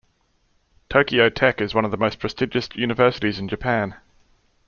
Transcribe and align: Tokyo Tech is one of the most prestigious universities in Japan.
Tokyo 0.89 1.29
Tech 1.29 1.61
is 1.61 1.75
one 1.75 1.85
of 1.85 1.91
the 1.91 1.95
most 1.97 2.17
prestigious 2.17 2.67
universities 2.73 3.37
in 3.37 3.47
Japan. 3.47 3.97